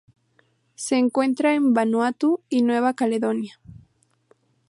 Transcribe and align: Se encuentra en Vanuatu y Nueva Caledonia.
Se 0.73 0.95
encuentra 0.97 1.53
en 1.53 1.75
Vanuatu 1.75 2.41
y 2.49 2.63
Nueva 2.63 2.95
Caledonia. 2.95 3.59